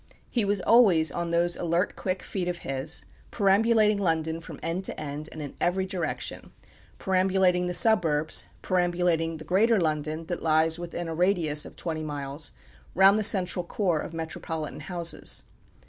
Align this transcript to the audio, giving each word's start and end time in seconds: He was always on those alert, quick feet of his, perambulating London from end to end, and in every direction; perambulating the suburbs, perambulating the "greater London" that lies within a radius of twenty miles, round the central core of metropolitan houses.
He 0.31 0.45
was 0.45 0.61
always 0.61 1.11
on 1.11 1.29
those 1.29 1.55
alert, 1.55 1.95
quick 1.95 2.23
feet 2.23 2.47
of 2.47 2.57
his, 2.65 3.05
perambulating 3.29 3.99
London 3.99 4.41
from 4.41 4.59
end 4.63 4.83
to 4.85 4.99
end, 4.99 5.29
and 5.31 5.43
in 5.43 5.55
every 5.61 5.85
direction; 5.85 6.51
perambulating 6.97 7.67
the 7.67 7.75
suburbs, 7.75 8.47
perambulating 8.63 9.37
the 9.37 9.43
"greater 9.43 9.79
London" 9.79 10.25
that 10.25 10.41
lies 10.41 10.79
within 10.79 11.07
a 11.07 11.13
radius 11.13 11.67
of 11.67 11.75
twenty 11.75 12.01
miles, 12.01 12.51
round 12.95 13.19
the 13.19 13.23
central 13.23 13.63
core 13.63 13.99
of 13.99 14.11
metropolitan 14.11 14.79
houses. 14.79 15.43